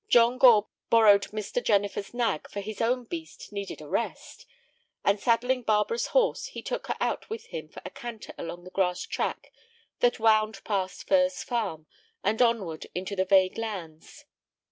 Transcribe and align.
John 0.09 0.39
Gore 0.39 0.65
borrowed 0.89 1.25
Mr. 1.25 1.63
Jennifer's 1.63 2.11
nag, 2.11 2.49
for 2.49 2.59
his 2.59 2.81
own 2.81 3.03
beast 3.03 3.53
needed 3.53 3.81
a 3.83 3.87
rest, 3.87 4.47
and, 5.05 5.19
saddling 5.19 5.61
Barbara's 5.61 6.07
horse, 6.07 6.47
he 6.47 6.63
took 6.63 6.87
her 6.87 6.97
out 6.99 7.29
with 7.29 7.45
him 7.53 7.69
for 7.69 7.83
a 7.85 7.91
canter 7.91 8.33
along 8.35 8.63
the 8.63 8.71
grass 8.71 9.03
track 9.03 9.51
that 9.99 10.17
wound 10.19 10.63
past 10.63 11.07
Furze 11.07 11.43
Farm 11.43 11.85
and 12.23 12.41
onward 12.41 12.87
into 12.95 13.15
the 13.15 13.25
vague 13.25 13.59
lands. 13.59 14.25